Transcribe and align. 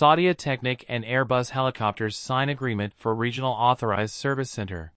Saudia 0.00 0.34
Technic 0.34 0.82
and 0.88 1.04
Airbus 1.04 1.50
Helicopters 1.50 2.16
sign 2.16 2.48
agreement 2.48 2.94
for 2.96 3.14
Regional 3.14 3.52
Authorized 3.52 4.14
Service 4.14 4.50
Center. 4.50 4.94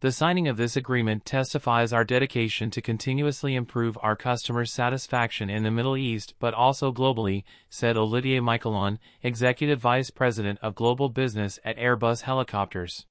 The 0.00 0.12
signing 0.12 0.48
of 0.48 0.56
this 0.56 0.78
agreement 0.78 1.26
testifies 1.26 1.92
our 1.92 2.04
dedication 2.04 2.70
to 2.70 2.80
continuously 2.80 3.54
improve 3.54 3.98
our 4.00 4.16
customers' 4.16 4.72
satisfaction 4.72 5.50
in 5.50 5.62
the 5.62 5.70
Middle 5.70 5.94
East 5.94 6.32
but 6.38 6.54
also 6.54 6.90
globally, 6.90 7.44
said 7.68 7.98
Olivier 7.98 8.40
Michalon, 8.40 8.98
Executive 9.22 9.78
Vice 9.78 10.08
President 10.08 10.58
of 10.62 10.74
Global 10.74 11.10
Business 11.10 11.58
at 11.62 11.76
Airbus 11.76 12.22
Helicopters. 12.22 13.04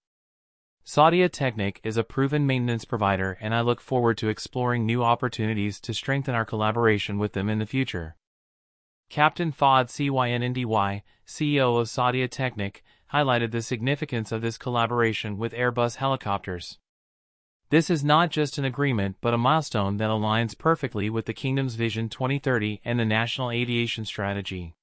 Saudia 0.83 1.31
Technic 1.31 1.79
is 1.83 1.97
a 1.97 2.03
proven 2.03 2.47
maintenance 2.47 2.85
provider 2.85 3.37
and 3.39 3.53
I 3.53 3.61
look 3.61 3.81
forward 3.81 4.17
to 4.17 4.29
exploring 4.29 4.87
new 4.87 5.03
opportunities 5.03 5.79
to 5.81 5.93
strengthen 5.93 6.33
our 6.33 6.43
collaboration 6.43 7.19
with 7.19 7.33
them 7.33 7.49
in 7.49 7.59
the 7.59 7.67
future. 7.67 8.15
Captain 9.09 9.53
Fahd 9.53 9.87
Cynndy, 9.87 11.01
CEO 11.25 11.79
of 11.79 11.87
Saudia 11.87 12.29
Technic, 12.29 12.83
highlighted 13.13 13.51
the 13.51 13.61
significance 13.61 14.31
of 14.31 14.41
this 14.41 14.57
collaboration 14.57 15.37
with 15.37 15.53
Airbus 15.53 15.95
helicopters. 15.95 16.77
This 17.69 17.89
is 17.89 18.03
not 18.03 18.31
just 18.31 18.57
an 18.57 18.65
agreement 18.65 19.17
but 19.21 19.33
a 19.33 19.37
milestone 19.37 19.97
that 19.97 20.09
aligns 20.09 20.57
perfectly 20.57 21.09
with 21.09 21.25
the 21.25 21.33
Kingdom's 21.33 21.75
Vision 21.75 22.09
2030 22.09 22.81
and 22.83 22.99
the 22.99 23.05
National 23.05 23.51
Aviation 23.51 24.03
Strategy. 24.05 24.73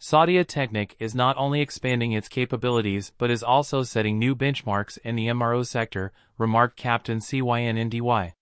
Saudia 0.00 0.46
Technic 0.46 0.96
is 0.98 1.14
not 1.14 1.36
only 1.36 1.60
expanding 1.60 2.12
its 2.12 2.28
capabilities 2.28 3.12
but 3.16 3.30
is 3.30 3.42
also 3.42 3.82
setting 3.82 4.18
new 4.18 4.34
benchmarks 4.34 4.98
in 4.98 5.16
the 5.16 5.28
MRO 5.28 5.66
sector, 5.66 6.12
remarked 6.38 6.76
Captain 6.76 7.20
Cynndy. 7.20 8.32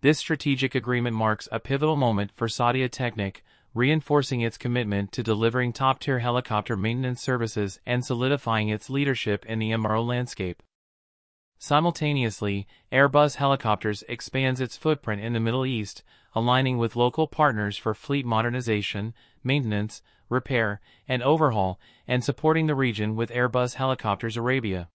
This 0.00 0.18
strategic 0.18 0.74
agreement 0.74 1.16
marks 1.16 1.48
a 1.50 1.60
pivotal 1.60 1.96
moment 1.96 2.32
for 2.34 2.48
Saudia 2.48 2.90
Technic, 2.90 3.44
reinforcing 3.74 4.40
its 4.40 4.56
commitment 4.56 5.10
to 5.12 5.22
delivering 5.22 5.72
top-tier 5.72 6.20
helicopter 6.20 6.76
maintenance 6.76 7.20
services 7.20 7.80
and 7.84 8.04
solidifying 8.04 8.68
its 8.68 8.88
leadership 8.88 9.44
in 9.46 9.58
the 9.58 9.72
MRO 9.72 10.06
landscape. 10.06 10.62
Simultaneously, 11.58 12.66
Airbus 12.92 13.36
Helicopters 13.36 14.04
expands 14.08 14.60
its 14.60 14.76
footprint 14.76 15.22
in 15.22 15.32
the 15.32 15.40
Middle 15.40 15.66
East, 15.66 16.02
aligning 16.34 16.78
with 16.78 16.96
local 16.96 17.26
partners 17.26 17.76
for 17.76 17.94
fleet 17.94 18.26
modernization, 18.26 19.14
maintenance, 19.42 20.02
repair, 20.28 20.80
and 21.08 21.22
overhaul, 21.22 21.80
and 22.06 22.22
supporting 22.22 22.66
the 22.66 22.74
region 22.74 23.16
with 23.16 23.30
Airbus 23.30 23.74
Helicopters 23.74 24.36
Arabia. 24.36 24.88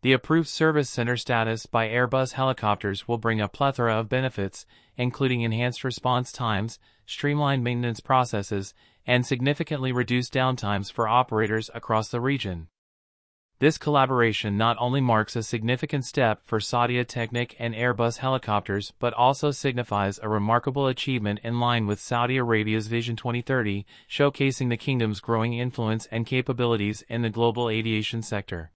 The 0.00 0.12
approved 0.12 0.46
service 0.46 0.88
center 0.88 1.16
status 1.16 1.66
by 1.66 1.88
Airbus 1.88 2.34
helicopters 2.34 3.08
will 3.08 3.18
bring 3.18 3.40
a 3.40 3.48
plethora 3.48 3.98
of 3.98 4.08
benefits, 4.08 4.64
including 4.96 5.40
enhanced 5.40 5.82
response 5.82 6.30
times, 6.30 6.78
streamlined 7.04 7.64
maintenance 7.64 7.98
processes, 7.98 8.74
and 9.04 9.26
significantly 9.26 9.90
reduced 9.90 10.32
downtimes 10.32 10.92
for 10.92 11.08
operators 11.08 11.68
across 11.74 12.10
the 12.10 12.20
region. 12.20 12.68
This 13.58 13.76
collaboration 13.76 14.56
not 14.56 14.76
only 14.78 15.00
marks 15.00 15.34
a 15.34 15.42
significant 15.42 16.04
step 16.04 16.42
for 16.44 16.60
Saudia 16.60 17.04
Technic 17.04 17.56
and 17.58 17.74
Airbus 17.74 18.18
helicopters 18.18 18.92
but 19.00 19.12
also 19.14 19.50
signifies 19.50 20.20
a 20.22 20.28
remarkable 20.28 20.86
achievement 20.86 21.40
in 21.42 21.58
line 21.58 21.88
with 21.88 21.98
Saudi 21.98 22.36
Arabia's 22.36 22.86
Vision 22.86 23.16
2030, 23.16 23.84
showcasing 24.08 24.68
the 24.68 24.76
kingdom's 24.76 25.18
growing 25.18 25.54
influence 25.54 26.06
and 26.12 26.24
capabilities 26.24 27.02
in 27.08 27.22
the 27.22 27.30
global 27.30 27.68
aviation 27.68 28.22
sector. 28.22 28.70